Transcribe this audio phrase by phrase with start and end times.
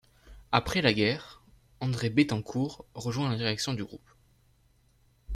[0.51, 1.43] Après la guerre,
[1.79, 4.09] André Bettencourt rejoint la direction du groupe.